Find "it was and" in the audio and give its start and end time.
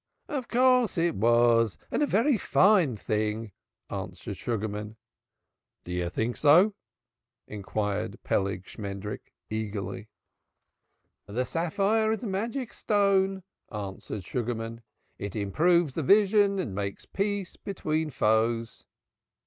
0.97-2.01